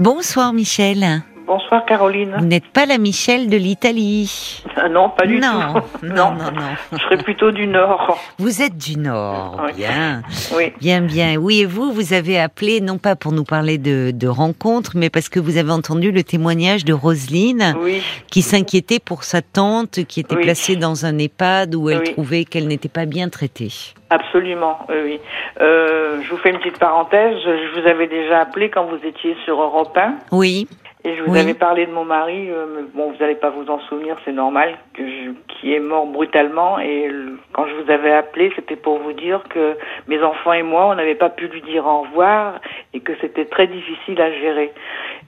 [0.00, 1.24] Bonsoir Michel.
[1.48, 2.34] Bonsoir Caroline.
[2.38, 4.62] Vous n'êtes pas la Michel de l'Italie.
[4.76, 5.82] Ah non, pas du non, tout.
[6.06, 6.68] non, non, non.
[6.92, 8.18] Je serais plutôt du Nord.
[8.38, 9.72] Vous êtes du Nord, Oui.
[9.74, 10.22] bien.
[10.54, 10.72] Oui.
[10.78, 11.36] Bien, bien.
[11.36, 15.08] Oui, et vous, vous avez appelé, non pas pour nous parler de, de rencontres, mais
[15.08, 20.04] parce que vous avez entendu le témoignage de Roselyne, Oui, qui s'inquiétait pour sa tante,
[20.04, 20.42] qui était Oui.
[20.42, 23.72] placée dans un EHPAD où elle trouvait qu'elle n'était pas bien traitée.
[24.10, 24.80] absolument.
[24.90, 25.20] Oui, oui.
[25.62, 27.36] Euh, je vous fais une petite parenthèse.
[27.42, 30.68] Je vous avais déjà appelé quand vous étiez sur Europe 1 Oui,
[31.04, 31.38] et je vous Oui.
[31.38, 32.50] avais parlé de mon mari.
[32.50, 35.80] euh, mais bon, vous n'allez pas vous en souvenir, c'est normal, que je- qui est
[35.80, 36.78] mort brutalement.
[36.78, 39.76] Et le- quand je vous avais appelé, c'était pour vous dire que
[40.08, 42.60] mes enfants et moi, on n'avait pas pu lui dire au revoir
[42.94, 44.72] et que c'était très difficile à gérer.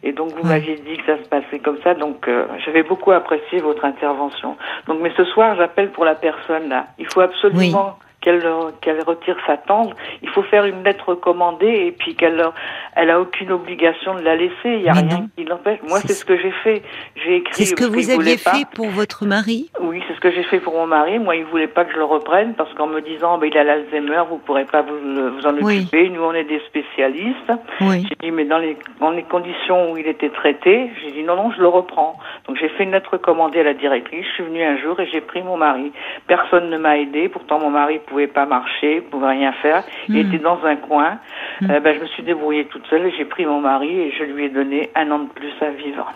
[0.02, 0.48] Et donc vous Oui.
[0.48, 4.56] m'aviez dit que ça se passait comme ça, donc euh, j'avais beaucoup apprécié votre intervention.
[4.86, 6.86] Donc mais ce soir j'appelle pour la personne là.
[6.98, 8.42] Il faut absolument qu'elle
[8.80, 9.94] qu'elle retire sa tante.
[10.22, 12.42] Il faut faire une lettre recommandée et puis qu'elle
[12.96, 14.52] elle a aucune obligation de la laisser.
[14.64, 15.28] Il y a Mais rien non.
[15.36, 15.78] qui l'empêche.
[15.88, 16.82] Moi C'est ce- que j'ai fait.
[17.16, 17.54] J'ai écrit.
[17.54, 18.52] c'est ce que vous aviez pas.
[18.52, 19.70] fait pour votre mari?
[19.80, 21.18] Oui, c'est ce que j'ai fait pour mon mari.
[21.18, 23.64] Moi, il voulait pas que je le reprenne parce qu'en me disant, ben, il a
[23.64, 25.78] l'Alzheimer, vous pourrez pas vous, vous en Oui.
[25.80, 26.08] occuper.
[26.10, 27.52] Nous, on est des spécialistes.
[27.80, 28.06] Oui.
[28.08, 31.36] J'ai dit, mais dans les, dans les conditions où il était traité, j'ai dit, non,
[31.36, 32.18] non, je le reprends.
[32.46, 34.24] Donc, j'ai fait une lettre recommandée à la directrice.
[34.26, 35.92] Je suis venue un jour et j'ai pris mon mari.
[36.26, 37.28] Personne ne m'a aidé.
[37.28, 39.82] Pourtant, mon mari pouvait pas marcher, pouvait rien faire.
[40.08, 40.28] Il Hmm.
[40.34, 41.18] était dans un coin.
[41.62, 41.70] Hmm.
[41.70, 44.24] Euh, ben, je me suis débrouillée toute seule et j'ai pris mon mari et je
[44.24, 46.12] lui ai donné un an de plus à vivre.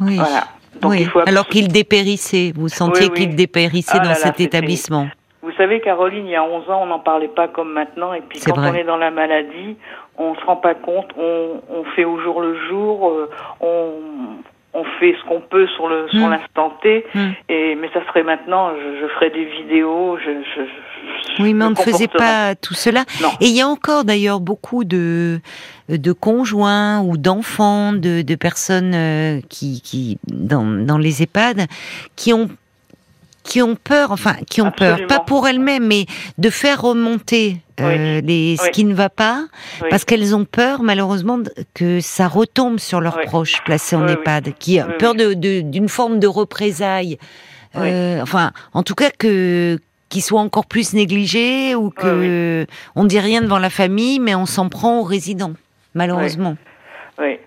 [0.00, 0.16] Oui.
[0.16, 0.44] Voilà.
[0.80, 0.98] Donc, oui.
[1.00, 3.18] il faut Alors qu'il dépérissait, vous sentiez Oui, oui.
[3.26, 5.08] qu'il dépérissait Ah dans là cet établissement.
[5.42, 8.12] Vous savez, Caroline, il y a 11 ans, on n'en parlait pas comme maintenant.
[8.14, 8.70] Et puis quand vrai.
[8.70, 9.76] on est dans la maladie,
[10.18, 11.10] on se rend pas compte.
[11.18, 13.08] On, on fait au jour le jour.
[13.08, 13.90] euh, on,
[14.72, 16.30] on fait ce qu'on peut sur le sur Mm.
[16.30, 17.04] l'instant T.
[17.14, 17.18] Mm.
[17.48, 18.70] Et mais ça serait maintenant.
[18.76, 20.16] Je, je ferais des vidéos.
[20.18, 20.62] Je, je,
[21.36, 23.04] je- Oui, mais on ne faisait pas tout cela.
[23.22, 23.30] Non.
[23.40, 25.40] Et il y a encore d'ailleurs beaucoup de,
[25.88, 31.66] de conjoints ou d'enfants, de, de personnes euh, qui, qui dans, dans les EHPAD,
[32.16, 32.48] qui ont
[33.50, 36.06] qui ont peur, enfin qui ont peur, pas pour elles-mêmes, mais
[36.38, 38.70] de faire remonter euh, les, ce Oui.
[38.70, 39.44] qui ne va pas,
[39.82, 39.88] Oui.
[39.90, 41.38] parce qu'elles ont peur malheureusement
[41.74, 44.06] que ça retombe sur leurs proches placés en.
[44.06, 47.18] EHPAD, qui ont peur de- de- d'une forme de représailles.
[47.76, 52.66] Euh, enfin en tout cas que qu'ils soient encore plus négligés ou que
[52.96, 55.54] on dit rien devant la famille, mais on s'en prend aux résidents,
[55.94, 56.56] malheureusement.
[57.20, 57.38] Oui.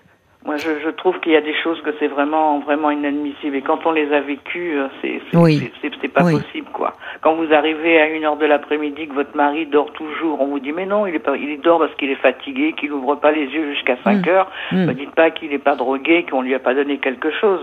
[0.44, 3.56] Moi, je, je trouve qu'il y a des choses que c'est vraiment, vraiment inadmissible.
[3.56, 5.70] Et quand on les a vécues, euh, c'est, c'est, Oui.
[6.12, 6.32] pas Oui.
[6.34, 6.92] possible, quoi.
[7.22, 10.60] Quand vous arrivez à une heure de l'après-midi, que votre mari dort toujours, on vous
[10.60, 13.32] dit, mais non, il est pas, il dort parce qu'il est fatigué, qu'il ouvre pas
[13.32, 14.28] les yeux jusqu'à 5 Mm.
[14.28, 14.50] heures.
[14.70, 14.84] Mm.
[14.84, 17.60] Ne dites pas qu'il n'est pas drogué, qu'on lui a pas donné quelque chose.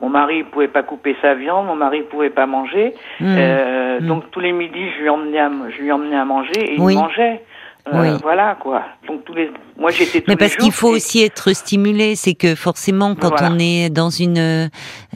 [0.00, 2.92] Mon mari il pouvait pas couper sa viande, mon mari pouvait pas manger.
[3.20, 3.24] Mm.
[3.38, 4.06] Euh, Mm.
[4.06, 6.94] Donc tous les midis, je lui emmenais à, je lui emmenais à manger et Oui.
[6.94, 7.40] il mangeait.
[7.88, 8.18] Euh, Oui.
[8.22, 8.82] Voilà quoi.
[9.08, 12.54] Donc tous les, moi j'étais Mais parce qu'il faut et- aussi être stimulé, c'est que
[12.54, 13.50] forcément quand Voilà.
[13.52, 14.68] on est dans une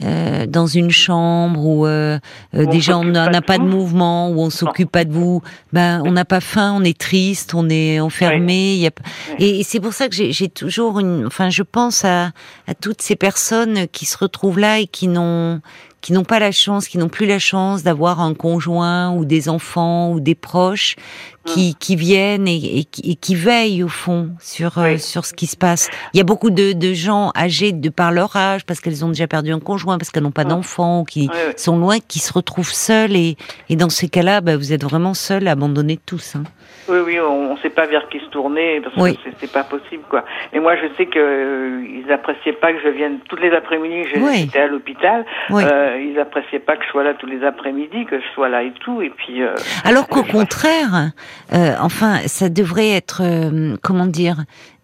[0.03, 2.17] euh, dans une chambre où euh,
[2.53, 3.69] Où déjà on n'a pas de vous.
[3.69, 5.41] mouvement, où on s'occupe pas de vous,
[5.73, 8.75] ben on n'a pas faim, on est triste, on est enfermé.
[8.77, 8.91] Y a...
[9.29, 9.35] Oui.
[9.39, 12.31] Et, et c'est pour ça que j'ai j'ai toujours une, enfin je pense à
[12.67, 15.61] à toutes ces personnes qui se retrouvent là et qui n'ont
[16.01, 19.49] qui n'ont pas la chance, qui n'ont plus la chance d'avoir un conjoint ou des
[19.49, 20.95] enfants ou des proches
[21.45, 25.33] qui, qui viennent et, et qui- et qui veillent au fond sur euh, sur ce
[25.33, 25.89] qui se passe.
[26.13, 29.09] Il y a beaucoup de, de gens âgés de par leur âge, parce qu'elles ont
[29.09, 30.49] déjà perdu un conjoint, parce qu'elles n'ont pas Mm.
[30.49, 33.37] d'enfants, qui Oui, sont loin, qui se retrouvent seuls et,
[33.69, 36.35] et dans ces cas-là, bah, vous êtes vraiment seuls, abandonnés tous.
[36.35, 36.43] Hein.
[36.87, 39.63] Oui, oui, on ne sait pas vers qui se tourner parce que c'est- c'est pas
[39.63, 40.23] possible, quoi.
[40.53, 44.07] Et moi, je sais que euh, ils appréciaient pas que je vienne toutes les après-midi.
[44.13, 45.25] J'étais à l'hôpital.
[45.51, 48.61] Euh, ils appréciaient pas que je sois là tous les après-midi, que je sois là
[48.61, 49.01] et tout.
[49.01, 49.41] Et puis.
[49.41, 51.09] euh, Alors qu'au contraire,
[51.53, 54.37] euh, enfin, ça devrait être, euh, comment dire,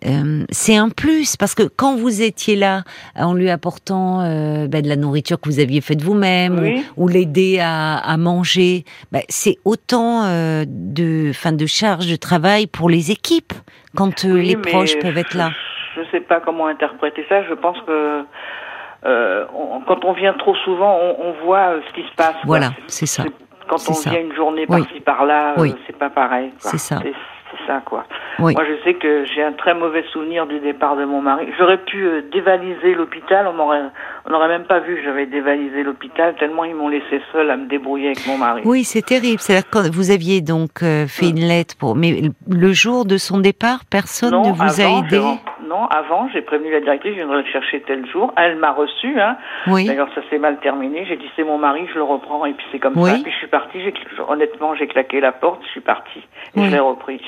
[0.06, 2.84] euh, c'est un plus parce que quand vous étiez là,
[3.16, 6.86] en lui apportant euh, ben, de la nourriture que vous aviez faite vous-même Oui.
[6.98, 12.16] ou, ou l'aider à, à manger, ben, c'est autant euh, de, enfin, de charges de
[12.16, 13.54] travail pour les équipes
[13.96, 15.52] quand euh, Oui, les proches peuvent être là.
[15.96, 17.44] Je sais pas comment interpréter ça.
[17.44, 18.24] Je pense que
[19.06, 22.36] euh, on- quand on vient trop souvent, on, on voit ce qui se passe.
[22.46, 23.24] Voilà, c'est ça.
[23.72, 24.10] Quand on ça.
[24.10, 24.82] vient une journée Oui.
[24.82, 25.76] par-ci par-là, euh, Oui.
[25.88, 26.52] c'est pas pareil.
[26.60, 27.00] C'est ça.
[27.04, 28.06] C'est ça, quoi.
[28.40, 28.54] Oui.
[28.54, 31.48] Moi, je sais que j'ai un très mauvais souvenir du départ de mon mari.
[31.60, 33.46] J'aurais pu euh, dévaliser l'hôpital.
[33.46, 33.82] On m'aurait,
[34.26, 37.58] on n'aurait même pas vu que j'avais dévalisé l'hôpital tellement ils m'ont laissé seule à
[37.58, 38.62] me débrouiller avec mon mari.
[38.64, 39.40] Oui, c'est terrible.
[39.42, 41.38] C'est-à-dire quand vous aviez donc euh, fait Mm.
[41.38, 45.22] une lettre pour, mais le jour de son départ, personne non, ne vous a aidé?
[45.72, 48.34] Non, avant, j'ai prévenu la directrice, je viendrai le chercher tel jour.
[48.36, 49.38] Elle m'a reçu, hein.
[49.68, 49.86] Oui.
[49.86, 51.06] D'ailleurs, ça s'est mal terminé.
[51.06, 53.10] J'ai dit, c'est mon mari, je le reprends, et puis c'est comme Oui.
[53.10, 53.18] ça.
[53.24, 53.94] Puis je suis partie, j'ai,
[54.28, 56.66] honnêtement, j'ai claqué la porte, je suis partie, et Oui.
[56.66, 57.22] je l'ai repris.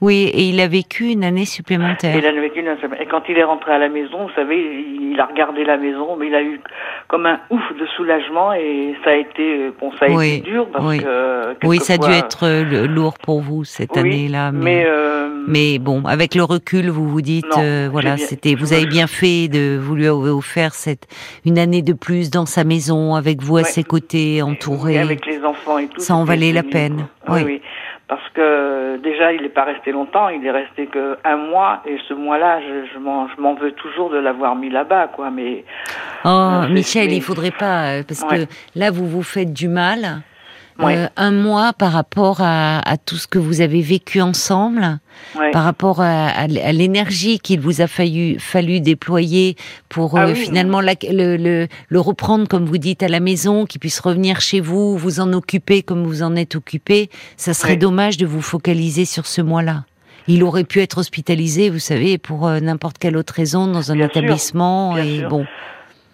[0.00, 2.16] Oui, et il a vécu une année supplémentaire.
[2.16, 4.56] Il a vécu une année Et quand il est rentré à la maison, vous savez,
[5.00, 6.60] il a regardé la maison, mais il a eu
[7.08, 10.84] comme un ouf de soulagement et ça a été, bon, ça a été dur parce
[10.84, 10.98] oui.
[10.98, 11.66] que.
[11.66, 14.52] Oui, ça a dû être euh, lourd pour vous cette année-là.
[14.52, 18.72] Mais, mais, euh, mais, bon, avec le recul, vous vous dites, euh, voilà, c'était, vous
[18.72, 21.06] avez bien fait de, vous lui avez offert cette,
[21.46, 24.98] une année de plus dans sa maison, avec vous à ses côtés, entouré.
[24.98, 26.00] avec les enfants et tout.
[26.00, 27.06] Ça en valait la peine.
[27.28, 27.60] Oui, oui
[28.08, 31.96] parce que déjà il n'est pas resté longtemps, il est resté que un mois et
[32.08, 35.30] ce mois-là, je, je m'en veux toujours de l'avoir mis là-bas, quoi.
[35.30, 35.64] Mais
[36.24, 40.22] oh, Michel, il faudrait pas euh, parce que là vous vous faites du mal.
[40.80, 44.98] Euh, un mois par rapport à, à, tout ce que vous avez vécu ensemble,
[45.52, 49.56] par rapport à, à, l'énergie qu'il vous a fallu, fallu déployer
[49.88, 53.66] pour ah euh, finalement la, le, le, le, reprendre, comme vous dites, à la maison,
[53.66, 57.08] qu'il puisse revenir chez vous, vous en occuper comme vous en êtes occupé.
[57.36, 59.84] Ça serait dommage de vous focaliser sur ce mois-là.
[60.26, 63.98] Il aurait pu être hospitalisé, vous savez, pour euh, n'importe quelle autre raison dans un
[64.00, 64.96] établissement.
[64.96, 65.46] et bon.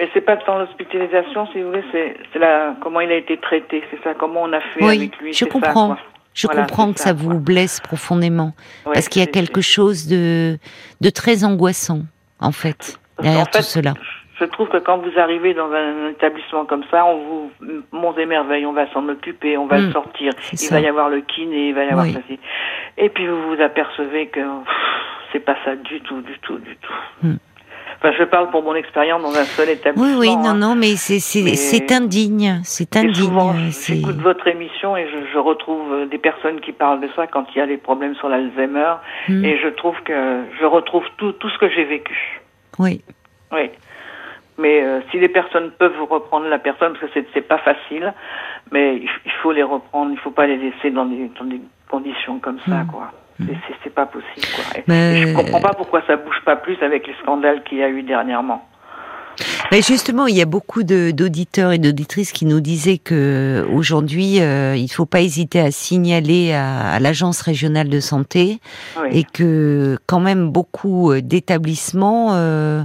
[0.00, 3.84] Mais c'est pas tant l'hospitalisation, si vous voulez, c'est la comment il a été traité,
[3.90, 5.34] c'est ça, comment on a fait avec lui.
[5.34, 5.94] Je comprends.
[6.32, 8.54] je comprends que ça, vous blesse profondément,
[8.84, 10.56] parce qu'il y a quelque chose de
[11.02, 12.00] de très angoissant,
[12.40, 13.92] en fait, derrière tout cela.
[14.40, 17.50] Je trouve que quand vous arrivez dans un établissement comme ça, on
[17.92, 19.92] vous, et merveilles, on va s'en occuper, on va le hmm.
[19.92, 20.32] sortir.
[20.54, 22.20] Il va y avoir le kiné, il va y avoir ça.
[22.96, 24.40] Et puis vous vous apercevez que
[25.30, 26.92] c'est pas ça du tout, du tout, du tout.
[27.22, 27.36] Hmm.
[28.02, 30.18] Enfin, je parle pour mon expérience dans un seul établissement.
[30.18, 30.54] Oui, oui, non, hein.
[30.54, 33.12] non, mais c'est c'est indigne, c'est indigne.
[33.12, 37.26] Souvent, j'écoute votre émission et je, je, retrouve euh, des personnes qui parlent de ça
[37.26, 38.94] quand il y a des problèmes sur l'Alzheimer,
[39.28, 39.44] hmm.
[39.44, 42.40] et je trouve que je retrouve tout tout ce que j'ai vécu.
[42.78, 43.02] Oui.
[43.52, 43.70] Oui.
[44.56, 48.14] Mais euh, si les personnes peuvent reprendre la personne, parce que c'est pas facile,
[48.72, 51.60] mais il faut les reprendre, il faut pas les laisser dans des, dans des
[51.90, 52.86] conditions comme ça, hmm.
[52.86, 53.12] quoi.
[53.82, 54.46] C'est pas possible.
[54.54, 54.82] Quoi.
[54.86, 55.16] Mais...
[55.16, 58.02] je comprends pas pourquoi ça bouge pas plus avec les scandales qu'il y a eu
[58.02, 58.68] dernièrement.
[59.72, 64.76] Mais justement, il y a beaucoup d'auditeurs et d'auditrices qui nous disaient que aujourd'hui, euh,
[64.76, 68.60] il faut pas hésiter à signaler à, l'agence régionale de santé
[69.10, 72.82] et que quand même beaucoup euh, d'établissements, euh,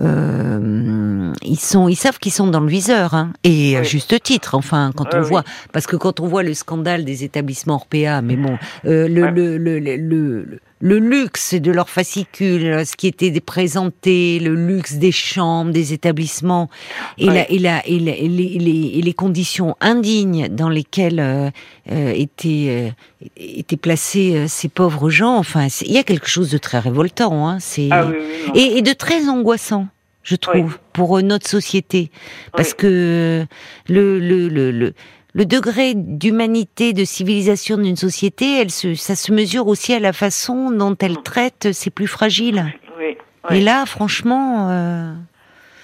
[0.00, 4.54] euh, ils sont, ils savent qu'ils sont dans le viseur hein, et à juste titre.
[4.54, 8.36] Enfin, quand on voit, parce que quand on voit le scandale des établissements Orpea, mais
[8.36, 14.38] bon, euh, le, le, le, le le luxe de leurs fascicules, ce qui était présenté,
[14.38, 16.68] le luxe des chambres, des établissements,
[17.16, 21.50] et, la, et, la, et, les, les, les, conditions indignes dans lesquelles euh,
[21.90, 25.36] euh étaient, euh, étaient placés euh, ces pauvres gens.
[25.38, 28.10] Enfin, il y a quelque chose de très révoltant, hein, c'est ah
[28.54, 29.88] et, et, de très angoissant.
[30.22, 32.10] Je trouve pour notre société,
[32.52, 33.46] parce que
[33.88, 34.92] le, le, le, le
[35.36, 40.14] le degré d'humanité, de civilisation d'une société, elle se, ça se mesure aussi à la
[40.14, 42.64] façon dont elle traite ses plus fragiles.
[42.98, 43.18] Oui.
[43.50, 44.70] Et là, franchement.
[44.70, 45.12] Euh...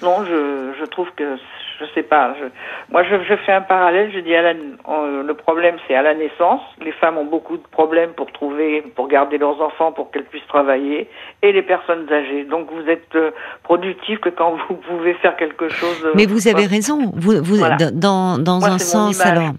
[0.00, 1.36] Non, je, je trouve que
[1.82, 2.34] je sais pas.
[2.38, 2.46] Je,
[2.90, 4.10] moi, je, je, fais un parallèle.
[4.12, 6.60] Je dis, à la, le problème, c'est à la naissance.
[6.80, 10.46] Les femmes ont beaucoup de problèmes pour trouver, pour garder leurs enfants, pour qu'elles puissent
[10.48, 11.08] travailler,
[11.42, 12.44] et les personnes âgées.
[12.44, 13.30] Donc, vous êtes euh,
[13.62, 16.02] productif que quand vous pouvez faire quelque chose.
[16.04, 17.12] Euh, Mais vous avez raison.
[17.14, 17.58] Vous, vous
[17.92, 19.52] dans dans un sens alors.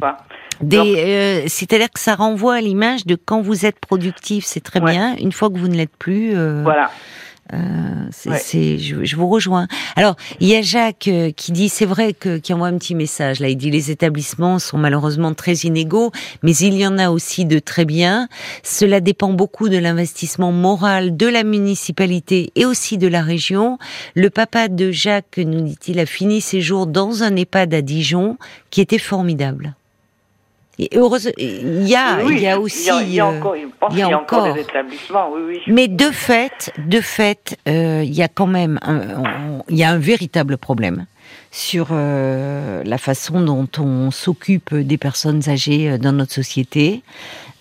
[0.71, 5.15] Euh, c'est-à-dire que ça renvoie à l'image de quand vous êtes productif, c'est très bien.
[5.17, 6.33] Une fois que vous ne l'êtes plus,
[6.63, 6.89] voilà.
[7.51, 9.67] Euh, c'est, je, je, vous rejoins.
[9.97, 12.95] Alors, il y a Jacques euh, qui dit, c'est vrai que qui envoie un petit
[12.95, 13.49] message là.
[13.49, 17.59] Il dit les établissements sont malheureusement très inégaux, mais il y en a aussi de
[17.59, 18.29] très bien.
[18.63, 23.77] Cela dépend beaucoup de l'investissement moral de la municipalité et aussi de la région.
[24.15, 28.37] Le papa de Jacques, nous dit-il, a fini ses jours dans un EHPAD à Dijon,
[28.69, 29.75] qui était formidable.
[30.79, 34.01] Et heureusement, il y a, il y a aussi, il y a, encore, il y
[34.01, 35.61] a encore des établissements, oui, oui.
[35.67, 39.91] Mais de fait, de fait, euh, il y a quand même, un, il y a
[39.91, 41.05] un véritable problème
[41.51, 47.03] sur euh, la façon dont on s'occupe des personnes âgées euh, dans notre société.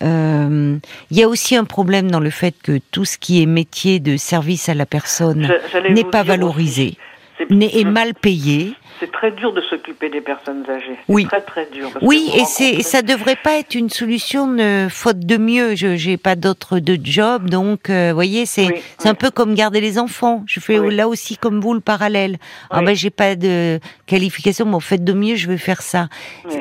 [0.03, 0.79] Euh,
[1.11, 4.01] il y a aussi un problème dans le fait que tout ce qui est métier
[4.01, 5.53] de service à la personne
[5.91, 6.97] n'est pas valorisé,
[7.41, 10.97] est mal payé c'est très dur de s'occuper des personnes âgées.
[11.09, 11.27] Oui.
[11.27, 11.91] Très très dur.
[12.03, 14.57] Oui, et c'est ça devrait pas être une solution
[14.89, 15.75] faute de mieux.
[15.75, 19.55] Je j'ai pas d'autre de job, donc vous euh, voyez, c'est c'est un peu comme
[19.55, 20.45] garder les enfants.
[20.47, 22.39] Je fais là aussi comme vous le parallèle.
[22.71, 26.09] Ah ben j'ai pas de qualification, mais au fait de mieux, je vais faire ça.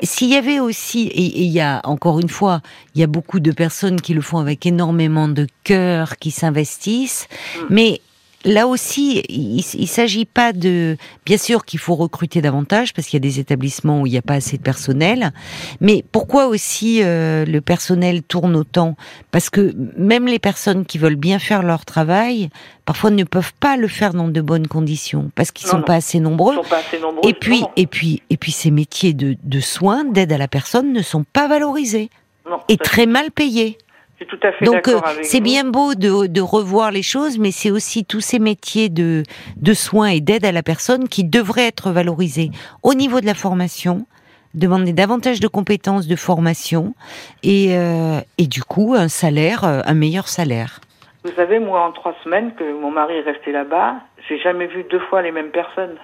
[0.01, 2.61] S'il y avait aussi, et il y a encore une fois,
[2.95, 7.27] il y a beaucoup de personnes qui le font avec énormément de cœur, qui s'investissent,
[7.59, 7.65] mm.
[7.69, 8.01] mais
[8.45, 13.17] là aussi, il, il s'agit pas de, bien sûr qu'il faut recruter davantage parce qu'il
[13.17, 15.31] y a des établissements où il n'y a pas assez de personnel.
[15.79, 18.95] Mais pourquoi aussi euh, le personnel tourne autant?
[19.31, 22.50] Parce que même les personnes qui veulent bien faire leur travail,
[22.86, 26.19] parfois ne peuvent pas le faire dans de bonnes conditions parce qu'ils sont pas assez
[26.19, 26.55] nombreux.
[26.55, 27.29] Sont pas assez nombreux.
[27.29, 30.93] Et puis, et puis, et puis, ces métiers de, de soins, d'aide à la personne,
[30.93, 32.10] ne sont pas valorisés
[32.50, 33.77] Non, et très mal payés.
[34.21, 37.39] Je suis tout à fait Donc euh, c'est bien beau de, de revoir les choses,
[37.39, 39.23] mais c'est aussi tous ces métiers de,
[39.57, 42.51] de soins et d'aide à la personne qui devraient être valorisés
[42.83, 44.05] au niveau de la formation,
[44.53, 46.93] demander davantage de compétences de formation
[47.41, 50.81] et, euh, et du coup un salaire, euh, un meilleur salaire.
[51.23, 53.95] Vous savez, moi, en trois semaines que mon mari est resté là-bas,
[54.29, 55.97] j'ai jamais vu deux fois les mêmes personnes.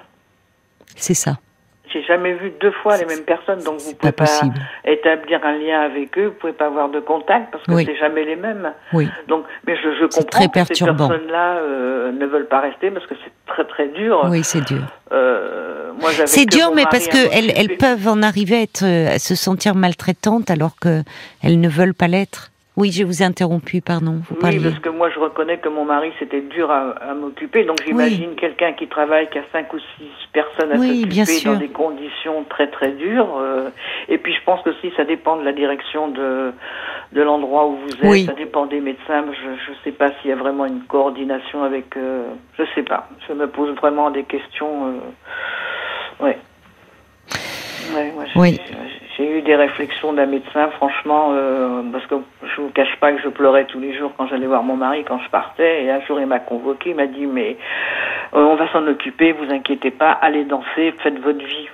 [0.96, 1.38] C'est ça.
[1.94, 4.26] J'ai jamais vu deux fois les mêmes personnes, donc vous pouvez Pas
[4.86, 7.86] établir un lien avec eux, vous pouvez pas avoir de contact parce que Oui.
[7.86, 8.74] c'est jamais les mêmes.
[8.94, 9.08] Oui.
[9.28, 11.08] Donc, mais je, je C'est comprends très que ces perturbant.
[11.08, 14.26] personnes-là euh, ne veulent pas rester parce que c'est très très dur.
[14.30, 14.82] Oui, c'est dur.
[15.12, 15.92] Euh,
[16.26, 19.36] C'est dur, mais parce à que elles, peuvent en arriver à, être, euh, à se
[19.36, 21.02] sentir maltraitantes alors que
[21.44, 22.52] elles ne veulent pas l'être.
[22.78, 24.22] Oui, je vous ai interrompu, pardon.
[24.30, 27.66] Vous Oui, parce que moi je reconnais que mon mari c'était dur à, à m'occuper,
[27.66, 31.56] donc j'imagine quelqu'un qui travaille, qui a cinq ou six personnes à Oui, s'occuper dans
[31.56, 33.36] des conditions très très dures.
[33.40, 33.70] euh,
[34.10, 36.52] et puis je pense que si ça dépend de la direction de
[37.14, 38.26] de l'endroit où vous êtes, Oui.
[38.26, 39.26] ça dépend des médecins.
[39.32, 41.98] Je je sais pas s'il y a vraiment une coordination avec.
[41.98, 42.28] Euh,
[42.60, 43.10] je sais pas.
[43.28, 44.88] Je me pose vraiment des questions.
[46.22, 46.38] Euh, ouais.
[47.96, 48.60] Ouais, Oui.
[49.18, 53.22] J'ai eu des réflexions d'un médecin, franchement, euh, parce que je vous cache pas que
[53.22, 55.86] je pleurais tous les jours quand j'allais voir mon mari quand je partais.
[55.86, 57.58] Et un jour, il m'a convoqué, il m'a dit mais
[58.36, 61.68] euh, on va s'en occuper, vous inquiétez pas, allez danser, faites votre vie.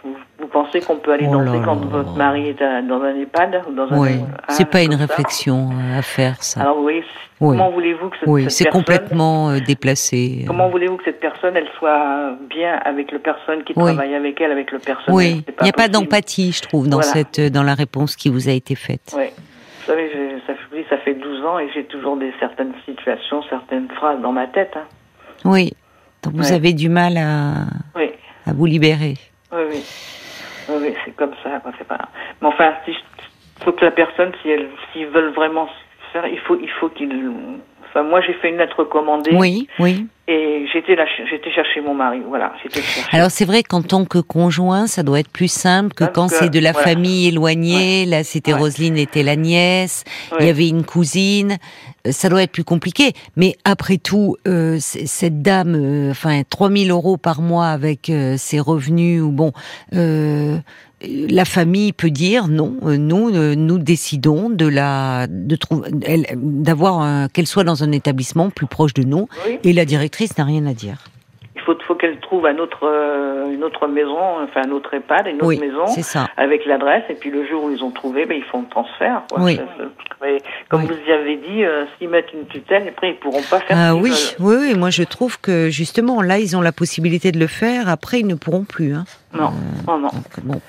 [0.53, 1.87] Pensez qu'on peut aller Oh danser quand là.
[1.89, 4.93] votre mari est à- dans un EHPAD ou dans un Oui, hein, c'est pas une
[4.93, 6.61] ça réflexion euh, à faire, ça.
[6.61, 7.03] Alors oui,
[7.39, 10.45] comment voulez-vous que cette, oui, c'est complètement euh, déplacé.
[10.47, 13.83] Comment voulez-vous que cette personne, elle soit bien avec le personne qui Oui.
[13.93, 15.13] travaille avec elle, avec le personnel?
[15.15, 17.11] Oui, il n'y a pas d'empathie, je trouve, dans Voilà.
[17.11, 19.13] cette, euh, dans la réponse qui vous a été faite.
[19.17, 19.25] Oui.
[19.81, 20.09] Vous savez,
[20.89, 24.71] ça, fait 12 ans et j'ai toujours des certaines situations, certaines phrases dans ma tête.
[24.77, 24.85] hein.
[25.43, 25.73] Oui.
[26.23, 26.53] Donc vous Ouais.
[26.53, 28.09] avez du mal à, Oui,
[28.45, 29.15] à vous libérer.
[29.51, 29.83] oui, oui.
[30.69, 32.09] Oui, c'est comme ça, quoi, c'est pas...
[32.41, 32.95] Mais enfin, il
[33.63, 35.67] faut que la personne, si elle, s'ils veulent vraiment
[36.11, 37.31] faire, il faut, il faut qu'ils...
[37.89, 40.07] Enfin, moi, j'ai fait une lettre recommandée Oui, oui.
[40.27, 42.53] Et j'étais là, j'étais chercher mon mari, voilà.
[43.11, 46.27] Alors c'est vrai qu'en tant que conjoint, ça doit être plus simple que Parce quand
[46.29, 46.87] que, c'est de la voilà.
[46.87, 48.05] famille éloignée.
[48.05, 48.59] Là, c'était Ouais.
[48.59, 50.03] Roselyne était la nièce.
[50.39, 51.57] Il y avait une cousine.
[52.07, 53.11] Euh, Ça doit être plus compliqué.
[53.35, 58.59] Mais après tout, euh, cette dame, euh, enfin, 3000 euros par mois avec euh, ses
[58.59, 59.51] revenus ou bon.
[59.93, 60.57] Euh,
[61.05, 65.89] la famille peut dire non, euh, nous euh, nous décidons de la de trouver
[66.37, 69.59] d'avoir qu'elle soit dans un établissement plus proche de nous Oui.
[69.65, 70.97] et la directrice n'a rien à dire.
[71.55, 75.27] Il faut, faut qu'elle trouve un autre, euh, une autre maison, enfin un autre EHPAD,
[75.27, 76.27] une autre Oui, maison, ça.
[76.35, 79.21] avec l'adresse, et puis le jour où ils ont trouvé, ben, ils font le transfert.
[79.29, 79.41] quoi.
[79.41, 79.59] Oui.
[80.21, 80.37] Mais
[80.69, 80.87] comme Oui.
[80.89, 83.95] vous y avez dit, euh, s'ils mettent une tutelle, après ils pourront pas faire Ah
[83.95, 84.17] oui, veulent.
[84.39, 87.87] oui, oui, moi je trouve que justement là ils ont la possibilité de le faire,
[87.87, 88.93] après ils ne pourront plus.
[88.93, 89.05] Hein.
[89.33, 89.51] Non,
[89.87, 90.09] non, non.
[90.09, 90.61] Donc, bon.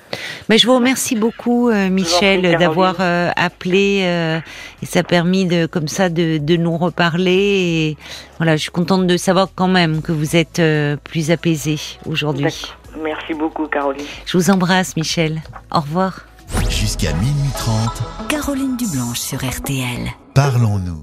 [0.48, 4.40] Mais je vous remercie beaucoup euh, Michel d'avoir euh, appelé euh,
[4.82, 7.96] et ça a permis de comme ça de, de nous reparler et
[8.38, 12.66] voilà, je suis contente de savoir quand même que vous êtes euh, plus apaisé aujourd'hui.
[13.02, 14.04] Merci beaucoup, Caroline.
[14.24, 15.42] Je vous embrasse Michel.
[15.70, 16.20] Au revoir.
[16.70, 20.08] Jusqu'à minuit 30, Caroline Dublanche sur RTL.
[20.34, 21.02] parlons-nous.